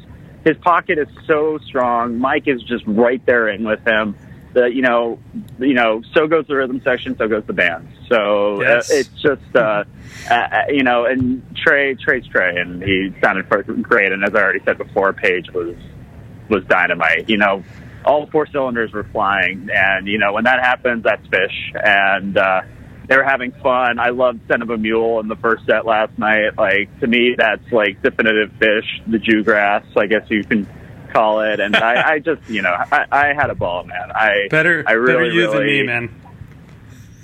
his 0.45 0.55
pocket 0.57 0.97
is 0.99 1.09
so 1.27 1.57
strong. 1.65 2.17
Mike 2.17 2.47
is 2.47 2.63
just 2.63 2.85
right 2.87 3.23
there 3.25 3.49
in 3.49 3.65
with 3.65 3.85
him. 3.85 4.15
The 4.53 4.65
you 4.73 4.81
know 4.81 5.19
you 5.59 5.73
know 5.73 6.01
so 6.13 6.27
goes 6.27 6.47
the 6.47 6.55
rhythm 6.55 6.81
section, 6.81 7.17
so 7.17 7.27
goes 7.27 7.43
the 7.45 7.53
band. 7.53 7.87
So 8.07 8.61
Yes. 8.61 8.89
uh, 8.91 8.95
it's 8.95 9.21
just 9.21 9.55
uh, 9.55 9.83
uh, 10.31 10.47
you 10.69 10.83
know, 10.83 11.05
and 11.05 11.43
Trey 11.57 11.95
Trey's 11.95 12.25
Trey, 12.27 12.55
and 12.57 12.81
he 12.81 13.13
sounded 13.21 13.47
great. 13.83 14.11
And 14.13 14.23
as 14.23 14.33
I 14.33 14.41
already 14.41 14.61
said 14.63 14.77
before, 14.77 15.11
Page 15.11 15.51
was 15.53 15.75
was 16.47 16.63
dynamite. 16.65 17.29
You 17.29 17.37
know, 17.37 17.63
all 18.05 18.27
four 18.27 18.47
cylinders 18.47 18.91
were 18.93 19.03
flying, 19.05 19.69
and 19.73 20.07
you 20.07 20.17
know 20.17 20.33
when 20.33 20.45
that 20.45 20.59
happens, 20.59 21.03
that's 21.03 21.25
Phish. 21.27 21.75
And 21.83 22.37
uh, 22.37 22.61
they 23.07 23.17
were 23.17 23.23
having 23.23 23.51
fun. 23.63 23.99
I 23.99 24.09
loved 24.09 24.41
"Scent 24.47 24.61
of 24.63 24.69
a 24.69 24.77
Mule" 24.77 25.19
in 25.19 25.27
the 25.27 25.35
first 25.35 25.65
set 25.65 25.85
last 25.85 26.17
night. 26.17 26.57
Like 26.57 26.97
to 27.01 27.07
me, 27.07 27.35
that's 27.37 27.71
like 27.71 28.01
definitive 28.01 28.51
Phish, 28.59 28.87
the 29.07 29.19
Jew 29.19 29.43
grass, 29.43 29.83
I 29.97 30.05
guess 30.07 30.29
you 30.29 30.43
can 30.43 30.67
call 31.13 31.41
it. 31.41 31.59
And 31.59 31.75
I, 31.75 32.11
I 32.13 32.19
just, 32.19 32.47
you 32.49 32.61
know, 32.61 32.69
I, 32.71 33.05
I 33.11 33.33
had 33.33 33.49
a 33.49 33.55
ball, 33.55 33.83
man. 33.83 34.11
I 34.11 34.47
Better 34.49 34.83
I 34.87 34.91
really, 34.93 35.13
better 35.13 35.25
you 35.33 35.47
than 35.47 35.59
really- 35.59 35.77
me, 35.81 35.83
man. 35.83 36.15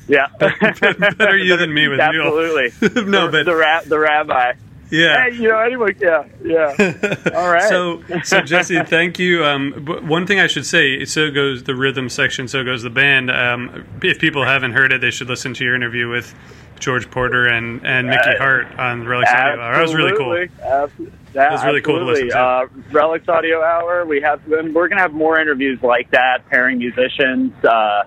Yeah, 0.08 0.28
Better 0.40 1.36
you 1.38 1.58
than 1.58 1.74
me 1.74 1.88
with 1.88 1.98
Mule. 2.12 2.28
absolutely. 2.28 3.06
No, 3.10 3.26
the, 3.26 3.44
but- 3.44 3.46
the, 3.46 3.90
the 3.90 4.00
rabbi. 4.00 4.54
Yeah. 4.92 5.30
Hey, 5.30 5.36
you 5.36 5.50
know, 5.50 5.60
anyway, 5.60 5.96
yeah, 6.00 6.26
yeah. 6.44 6.76
All 7.36 7.52
right. 7.52 7.68
So, 7.68 8.04
so 8.24 8.42
Jesse, 8.42 8.84
thank 8.84 9.18
you. 9.18 9.44
Um, 9.44 9.74
but 9.86 10.04
one 10.04 10.28
thing 10.28 10.40
I 10.40 10.48
should 10.48 10.66
say: 10.66 11.04
so 11.06 11.32
goes 11.32 11.64
the 11.64 11.76
rhythm 11.76 12.10
section, 12.10 12.48
so 12.48 12.64
goes 12.64 12.84
the 12.84 12.90
band. 12.90 13.32
Um, 13.32 13.86
if 14.04 14.20
people 14.20 14.46
haven't 14.46 14.74
heard 14.74 14.92
it, 14.94 15.02
they 15.02 15.12
should 15.12 15.28
listen 15.28 15.54
to 15.56 15.64
your 15.64 15.76
interview 15.76 16.08
with 16.08 16.36
George 16.80 17.10
Porter 17.10 17.48
and 17.48 17.86
and 17.86 18.08
Mickey 18.08 18.30
Uh, 18.30 18.38
Hart 18.38 18.68
on 18.78 19.04
Relix 19.06 19.28
Audio 19.28 19.62
Hour. 19.62 19.74
That 19.74 19.82
was 19.82 19.96
really 19.96 20.18
cool. 20.18 20.48
Absolutely. 20.62 21.18
That 21.34 21.52
was 21.52 21.66
really 21.66 21.82
cool 21.82 22.00
to 22.00 22.06
listen 22.06 22.30
to. 22.30 22.38
Uh, 22.40 22.68
Relix 22.92 23.28
Audio 23.28 23.62
Hour. 23.62 24.06
We 24.06 24.22
have 24.22 24.46
we're 24.48 24.62
going 24.64 24.92
to 24.92 25.02
have 25.02 25.14
more 25.14 25.40
interviews 25.40 25.80
like 25.82 26.12
that, 26.12 26.48
pairing 26.50 26.78
musicians 26.78 27.54
uh, 27.64 28.04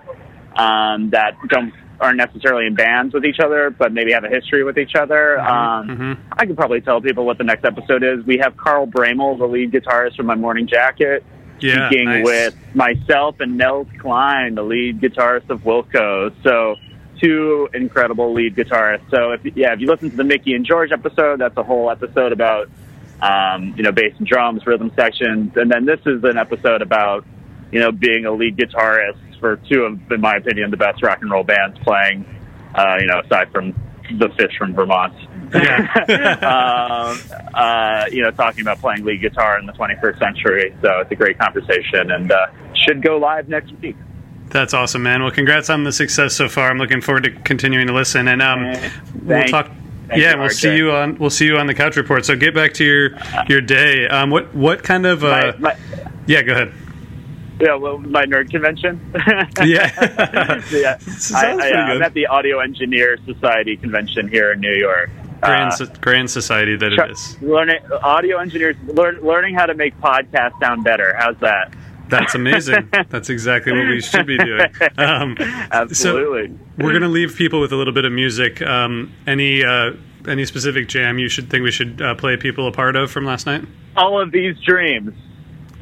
um, 0.55 1.09
that 1.11 1.35
don't 1.49 1.73
aren't 2.01 2.17
necessarily 2.17 2.65
in 2.65 2.75
bands 2.75 3.13
with 3.13 3.25
each 3.25 3.39
other, 3.39 3.69
but 3.69 3.91
maybe 3.91 4.11
have 4.13 4.23
a 4.23 4.29
history 4.29 4.63
with 4.63 4.77
each 4.77 4.95
other. 4.95 5.39
Um, 5.39 5.87
mhm. 5.87 6.17
I 6.31 6.45
could 6.45 6.55
probably 6.55 6.81
tell 6.81 7.01
people 7.01 7.25
what 7.25 7.37
the 7.37 7.43
next 7.43 7.65
episode 7.65 8.03
is. 8.03 8.25
We 8.25 8.37
have 8.37 8.55
Carl 8.57 8.87
Broemel, 8.87 9.37
the 9.37 9.45
lead 9.47 9.71
guitarist 9.71 10.15
from 10.15 10.25
My 10.27 10.35
Morning 10.35 10.67
Jacket, 10.67 11.23
Yeah, 11.59 11.87
speaking 11.89 12.05
nice. 12.05 12.23
with 12.25 12.55
myself 12.73 13.39
and 13.41 13.57
Nels 13.57 13.87
Cline, 13.99 14.55
the 14.55 14.63
lead 14.63 15.01
guitarist 15.01 15.49
of 15.49 15.61
Wilco. 15.63 16.31
So 16.43 16.75
two 17.19 17.67
incredible 17.73 18.33
lead 18.33 18.55
guitarists. 18.55 19.09
So 19.11 19.31
if 19.31 19.41
yeah, 19.57 19.73
if 19.73 19.81
you 19.81 19.87
listen 19.87 20.09
to 20.11 20.15
the 20.15 20.23
Mickey 20.23 20.53
and 20.53 20.65
George 20.65 20.91
episode, 20.93 21.39
that's 21.39 21.57
a 21.57 21.63
whole 21.63 21.91
episode 21.91 22.31
about 22.31 22.69
um, 23.21 23.73
you 23.75 23.83
know 23.83 23.91
bass 23.91 24.13
and 24.17 24.25
drums, 24.27 24.65
rhythm 24.65 24.91
sections, 24.95 25.51
and 25.57 25.69
then 25.69 25.85
this 25.85 25.99
is 26.05 26.23
an 26.23 26.37
episode 26.37 26.81
about 26.81 27.25
you 27.73 27.79
know 27.81 27.91
being 27.91 28.25
a 28.25 28.31
lead 28.31 28.55
guitarist 28.55 29.17
for 29.39 29.57
two 29.69 29.83
of, 29.83 30.11
in 30.11 30.21
my 30.21 30.35
opinion, 30.35 30.71
the 30.71 30.77
best 30.77 31.01
rock 31.03 31.19
and 31.21 31.31
roll 31.31 31.43
bands 31.43 31.77
playing. 31.79 32.25
Uh, 32.75 32.97
you 32.99 33.07
know, 33.07 33.19
aside 33.19 33.51
from 33.51 33.73
the 34.17 34.27
Phish 34.29 34.57
from 34.57 34.73
Vermont. 34.73 35.13
um, 35.53 37.19
uh, 37.53 38.05
you 38.11 38.21
know, 38.21 38.31
talking 38.31 38.61
about 38.61 38.79
playing 38.79 39.03
lead 39.03 39.21
guitar 39.21 39.59
in 39.59 39.65
the 39.65 39.73
21st 39.73 40.19
century. 40.19 40.75
So 40.81 40.99
it's 40.99 41.11
a 41.11 41.15
great 41.15 41.39
conversation 41.39 42.11
and 42.11 42.31
uh, 42.31 42.47
should 42.85 43.01
go 43.01 43.17
live 43.17 43.49
next 43.49 43.71
week. 43.81 43.95
That's 44.49 44.73
awesome, 44.73 45.03
man. 45.03 45.21
Well, 45.21 45.31
congrats 45.31 45.69
on 45.69 45.83
the 45.83 45.91
success 45.91 46.35
so 46.35 46.49
far. 46.49 46.69
I'm 46.69 46.77
looking 46.77 47.01
forward 47.01 47.23
to 47.25 47.31
continuing 47.31 47.87
to 47.87 47.93
listen, 47.93 48.27
and 48.27 48.41
um, 48.41 48.73
we'll 49.23 49.45
talk. 49.45 49.67
thank 50.07 50.21
yeah, 50.21 50.33
you, 50.33 50.39
we'll 50.39 50.49
see 50.49 50.75
you 50.75 50.91
on 50.91 51.19
we'll 51.19 51.29
see 51.29 51.45
you 51.45 51.57
on 51.57 51.67
the 51.67 51.75
couch 51.75 51.95
report. 51.97 52.25
So 52.25 52.35
get 52.35 52.55
back 52.55 52.73
to 52.75 52.83
your 52.83 53.11
your 53.47 53.61
day. 53.61 54.07
Um, 54.07 54.31
what 54.31 54.53
what 54.55 54.81
kind 54.81 55.05
of 55.05 55.23
uh, 55.23 55.53
My, 55.59 55.73
my, 55.73 55.77
yeah? 56.25 56.41
Go 56.41 56.53
ahead. 56.53 56.73
Yeah, 57.59 57.75
well, 57.75 57.97
my 57.99 58.25
nerd 58.25 58.49
convention. 58.49 58.99
Yeah. 59.63 59.91
yeah. 60.71 60.97
I, 61.35 61.57
I, 61.59 61.95
uh, 61.97 62.05
at 62.05 62.13
the 62.13 62.27
Audio 62.27 62.59
Engineer 62.59 63.17
Society 63.25 63.75
convention 63.77 64.27
here 64.29 64.51
in 64.53 64.59
New 64.61 64.73
York. 64.73 65.09
grand, 65.41 65.73
Uh, 65.79 65.85
grand 65.99 66.29
society 66.31 66.75
that 66.77 66.93
it 66.93 67.11
is. 67.11 67.37
Learning 67.41 67.79
audio 68.03 68.37
engineers 68.37 68.75
learn, 68.87 69.19
learning 69.21 69.55
how 69.55 69.65
to 69.65 69.73
make 69.73 69.97
podcasts 69.99 70.59
sound 70.61 70.83
better. 70.83 71.13
How's 71.17 71.37
that? 71.39 71.73
That's 72.07 72.33
amazing. 72.35 72.89
That's 73.09 73.29
exactly 73.29 73.71
what 73.73 73.87
we 73.87 74.01
should 74.01 74.25
be 74.25 74.37
doing. 74.37 74.65
Um, 74.97 75.35
Absolutely. 75.71 76.57
we're 76.77 76.93
gonna 76.93 77.07
leave 77.07 77.35
people 77.35 77.59
with 77.61 77.71
a 77.71 77.75
little 77.75 77.93
bit 77.93 78.05
of 78.05 78.11
music. 78.11 78.61
Um, 78.61 79.13
any 79.27 79.63
uh, 79.63 79.91
any 80.27 80.45
specific 80.45 80.87
jam 80.87 81.19
you 81.19 81.29
should 81.29 81.49
think 81.49 81.63
we 81.63 81.71
should 81.71 82.01
uh, 82.01 82.15
play 82.15 82.35
people 82.37 82.67
a 82.67 82.71
part 82.71 82.95
of 82.95 83.11
from 83.11 83.25
last 83.25 83.45
night? 83.45 83.63
all 83.97 84.21
of 84.21 84.31
these 84.31 84.55
dreams. 84.65 85.13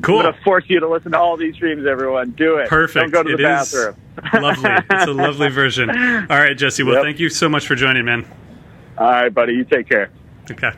Cool. 0.01 0.17
I'm 0.19 0.23
going 0.25 0.33
to 0.35 0.41
force 0.43 0.63
you 0.67 0.79
to 0.79 0.87
listen 0.87 1.11
to 1.13 1.19
all 1.19 1.37
these 1.37 1.55
dreams, 1.57 1.85
everyone. 1.87 2.31
Do 2.31 2.57
it. 2.57 2.69
Perfect. 2.69 3.11
Don't 3.11 3.23
go 3.23 3.23
to 3.23 3.35
the 3.37 3.43
It 3.43 3.61
is 3.61 3.71
bathroom. 3.73 3.95
lovely. 4.43 4.69
It's 4.91 5.07
a 5.07 5.13
lovely 5.13 5.49
version. 5.49 5.89
All 5.89 6.37
right, 6.37 6.57
Jesse. 6.57 6.83
Well, 6.83 6.95
Yep. 6.95 7.03
thank 7.03 7.19
you 7.19 7.29
so 7.29 7.49
much 7.49 7.65
for 7.67 7.75
joining, 7.75 8.05
man. 8.05 8.25
All 8.97 9.09
right, 9.09 9.33
buddy. 9.33 9.53
You 9.53 9.63
take 9.63 9.89
care. 9.89 10.09
Okay. 10.49 10.71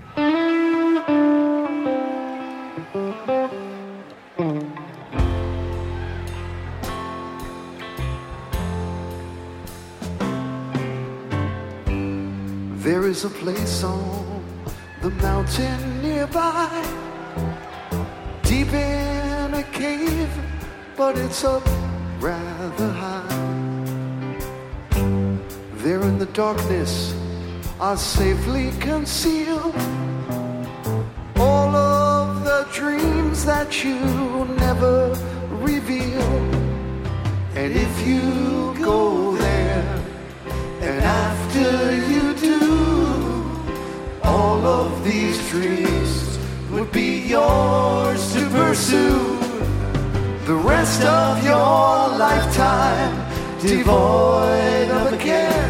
There 12.85 13.07
is 13.07 13.25
a 13.25 13.29
place 13.29 13.83
on 13.83 14.43
the 15.01 15.09
mountain 15.11 16.01
nearby, 16.01 16.69
deep 18.43 18.67
in 18.69 18.75
a 18.75 19.08
cave, 19.79 20.29
but 20.97 21.17
it's 21.17 21.45
up 21.45 21.65
rather 22.19 22.91
high. 22.91 23.39
There 25.83 26.01
in 26.01 26.17
the 26.19 26.29
darkness 26.33 27.15
are 27.79 27.95
safely 27.95 28.71
concealed 28.81 29.73
all 31.37 31.73
of 31.73 32.43
the 32.43 32.67
dreams 32.73 33.45
that 33.45 33.81
you 33.85 33.99
never 34.65 35.15
reveal. 35.69 36.29
And 37.55 37.71
if 37.87 37.93
you 38.05 38.75
go 38.83 39.37
there, 39.37 40.03
and 40.81 40.99
after 41.25 41.69
you 42.11 42.33
do, 42.49 42.61
all 44.23 44.61
of 44.65 45.05
these 45.05 45.37
dreams 45.49 46.37
would 46.69 46.91
be 46.91 47.19
yours 47.35 48.33
to 48.33 48.45
pursue. 48.49 49.28
The 50.49 50.55
rest 50.55 51.03
of 51.03 51.43
your 51.43 52.17
lifetime 52.17 53.13
devoid 53.61 54.89
of 54.89 55.13
a 55.13 55.17
care. 55.17 55.69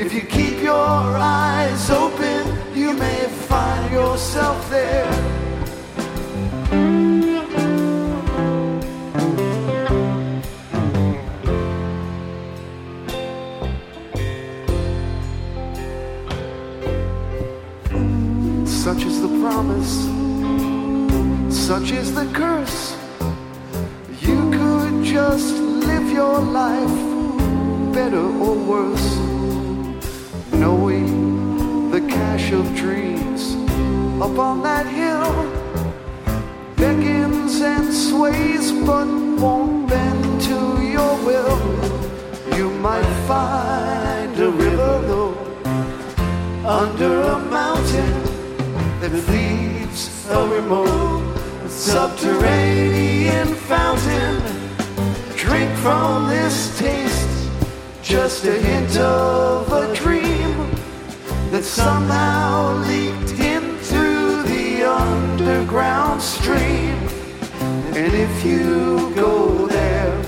If 0.00 0.14
you 0.14 0.22
keep 0.22 0.62
your 0.62 0.78
eyes 0.78 1.90
open, 1.90 2.56
you 2.74 2.94
may 2.94 3.26
find 3.28 3.92
yourself 3.92 4.70
there. 4.70 5.12
Such 18.64 19.04
is 19.04 19.20
the 19.20 19.28
promise, 19.42 19.94
such 21.54 21.90
is 21.90 22.14
the 22.14 22.24
curse. 22.32 23.05
Just 25.16 25.54
live 25.54 26.10
your 26.12 26.40
life 26.40 26.98
better 27.94 28.26
or 28.44 28.54
worse, 28.54 29.16
knowing 30.52 31.90
the 31.90 32.02
cache 32.02 32.52
of 32.52 32.66
dreams 32.76 33.54
up 34.20 34.38
on 34.38 34.62
that 34.62 34.84
hill 34.84 35.32
beckons 36.76 37.62
and 37.62 37.90
sways 37.94 38.72
but 38.84 39.08
won't 39.40 39.88
bend 39.88 40.42
to 40.42 40.58
your 40.84 41.14
will. 41.24 41.60
You 42.54 42.68
might 42.86 43.10
find 43.26 44.38
a 44.38 44.50
river 44.50 44.94
though 45.08 45.34
under 46.66 47.22
a 47.22 47.38
mountain 47.38 48.14
that 49.00 49.12
leaves 49.32 50.28
a 50.28 50.46
remote 50.46 51.24
subterranean 51.70 53.48
fountain. 53.54 54.55
From 55.86 56.26
this 56.26 56.76
taste, 56.80 57.48
just 58.02 58.44
a 58.44 58.60
hint 58.60 58.96
of 58.96 59.72
a 59.72 59.94
dream 59.94 60.52
that 61.52 61.62
somehow 61.62 62.74
leaked 62.88 63.30
into 63.38 64.42
the 64.50 64.82
underground 64.82 66.20
stream. 66.20 66.96
And 67.94 68.12
if 68.12 68.44
you 68.44 69.14
go 69.14 69.68
there, 69.68 70.20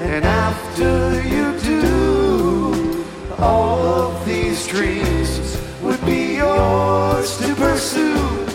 and 0.00 0.24
after 0.24 1.22
you 1.28 1.46
do, 1.60 3.04
all 3.38 3.80
of 3.80 4.24
these 4.24 4.66
dreams 4.66 5.60
would 5.82 6.02
be 6.06 6.36
yours 6.36 7.36
to 7.36 7.54
pursue. 7.54 8.46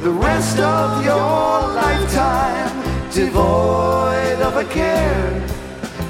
The 0.00 0.12
rest 0.12 0.60
of 0.60 1.04
your 1.04 1.58
lifetime 1.82 2.63
devoid 3.14 4.40
of 4.42 4.56
a 4.56 4.64
care. 4.64 5.46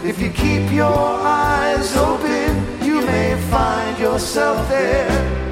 If 0.02 0.20
you 0.22 0.30
keep 0.30 0.72
your 0.72 0.86
eyes 0.86 1.94
open, 1.96 2.82
you 2.82 3.04
may 3.04 3.38
find 3.50 3.98
yourself 3.98 4.66
there. 4.70 5.43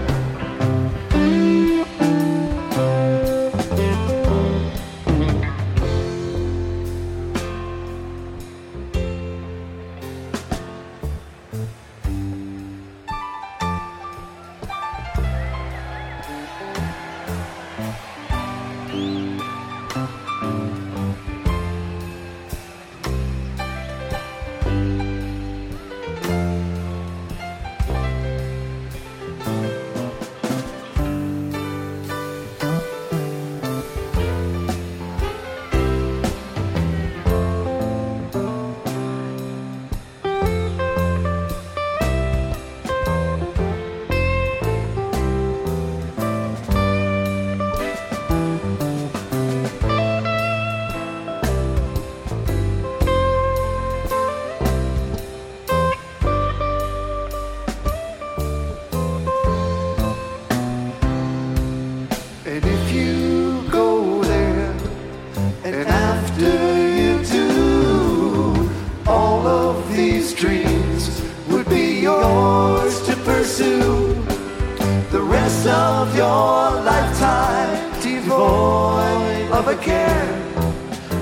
Care. 79.80 80.28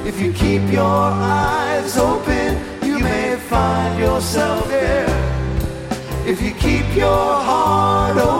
If 0.07 0.21
you 0.21 0.33
keep 0.33 0.63
your 0.73 0.83
eyes 0.83 1.97
open, 1.97 2.59
you 2.83 2.99
may 2.99 3.37
find 3.37 3.99
yourself 3.99 4.67
there. 4.69 5.07
If 6.27 6.41
you 6.43 6.53
keep 6.53 6.87
your 6.97 7.35
heart 7.49 8.17
open. 8.17 8.40